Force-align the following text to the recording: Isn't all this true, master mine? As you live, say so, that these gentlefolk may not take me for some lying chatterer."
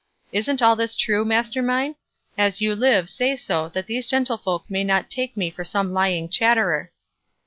Isn't 0.31 0.63
all 0.63 0.75
this 0.75 0.95
true, 0.95 1.23
master 1.23 1.61
mine? 1.61 1.93
As 2.35 2.59
you 2.59 2.73
live, 2.75 3.07
say 3.07 3.35
so, 3.35 3.69
that 3.75 3.85
these 3.85 4.07
gentlefolk 4.07 4.63
may 4.67 4.83
not 4.83 5.11
take 5.11 5.37
me 5.37 5.51
for 5.51 5.63
some 5.63 5.93
lying 5.93 6.27
chatterer." 6.27 6.91